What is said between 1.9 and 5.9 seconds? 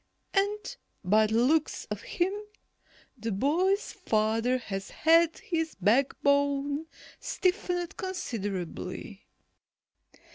of him, the boy's father has had his